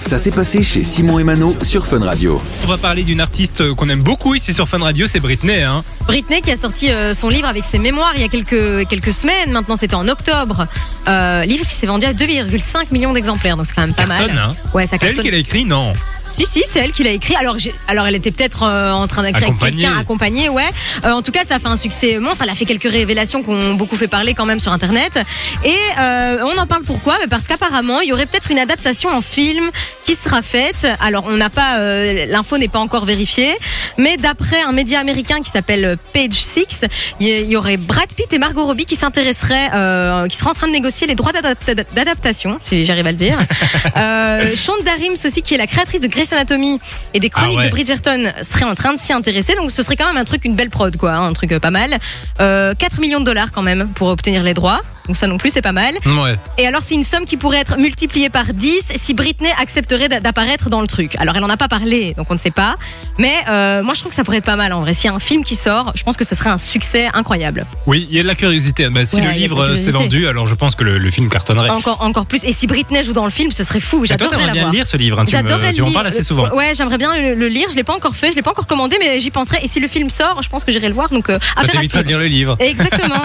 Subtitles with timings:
[0.00, 2.40] Ça s'est passé chez Simon et Mano sur Fun Radio.
[2.64, 5.62] On va parler d'une artiste euh, qu'on aime beaucoup ici sur Fun Radio, c'est Britney.
[5.62, 5.84] Hein.
[6.06, 9.12] Britney qui a sorti euh, son livre avec ses mémoires il y a quelques, quelques
[9.12, 10.66] semaines, maintenant c'était en octobre.
[11.06, 14.34] Euh, livre qui s'est vendu à 2,5 millions d'exemplaires, donc c'est quand même pas Cartonne,
[14.34, 14.38] mal.
[14.50, 14.56] hein.
[14.74, 15.92] Ouais, ça C'est elle qui l'a écrit Non?
[16.28, 17.34] Si, si, c'est elle qui l'a écrit.
[17.36, 17.56] Alors,
[17.88, 19.82] alors elle était peut-être euh, en train d'écrire avec Accompagnée.
[19.82, 20.68] quelqu'un accompagné, ouais.
[21.04, 22.42] Euh, en tout cas, ça a fait un succès monstre.
[22.42, 25.18] Elle a fait quelques révélations qui ont beaucoup fait parler quand même sur Internet.
[25.64, 27.16] Et euh, on en parle pourquoi?
[27.30, 29.70] Parce qu'apparemment, il y aurait peut-être une adaptation en film
[30.04, 30.86] qui sera faite.
[31.00, 33.54] Alors, on n'a pas, euh, l'info n'est pas encore vérifiée,
[33.96, 36.80] mais d'après un média américain qui s'appelle Page Six,
[37.20, 40.66] il y- aurait Brad Pitt et Margot Robbie qui s'intéresseraient, euh, qui seraient en train
[40.66, 42.58] de négocier les droits d'adap- d'adaptation.
[42.70, 43.38] J'arrive à le dire.
[43.96, 46.80] Euh, Shonda Rhimes aussi, qui est la créatrice de Grey's Anatomy
[47.12, 47.66] et des chroniques Ah ouais.
[47.66, 49.54] de Bridgerton, serait en train de s'y intéresser.
[49.54, 51.60] Donc ce serait quand même un truc, une belle prod, quoi, hein, un truc euh,
[51.60, 51.98] pas mal.
[52.40, 54.80] Euh, 4 millions de dollars quand même pour obtenir les droits.
[55.06, 55.94] Donc ça non plus, c'est pas mal.
[56.04, 56.34] Ouais.
[56.58, 60.20] Et alors c'est une somme qui pourrait être multipliée par 10 si Britney accepterait d'a-
[60.20, 61.14] d'apparaître dans le truc.
[61.18, 62.76] Alors elle en a pas parlé, donc on ne sait pas.
[63.18, 64.94] Mais euh, moi je trouve que ça pourrait être pas mal en vrai.
[64.94, 67.66] S'il y a un film qui sort, je pense que ce serait un succès incroyable.
[67.86, 68.88] Oui, il y a de la curiosité.
[68.88, 71.28] Bah, si Ouais, le livre euh, s'est vendu, alors je pense que le, le film
[71.28, 71.70] cartonnerait.
[71.70, 72.44] Encore, encore plus.
[72.44, 74.04] Et si Britney joue dans le film, ce serait fou.
[74.04, 74.72] J'adorerais la bien voir.
[74.74, 75.18] lire ce livre.
[75.20, 76.48] hein, tu me- tu en parles assez souvent.
[76.54, 77.68] Ouais, j'aimerais bien le, le lire.
[77.70, 79.58] Je l'ai pas encore fait, je l'ai pas encore commandé, mais j'y penserai.
[79.62, 81.08] Et si le film sort, je pense que j'irai le voir.
[81.10, 82.56] Donc, euh, Ça affaire à t'évitera de lire le livre.
[82.60, 83.14] Exactement.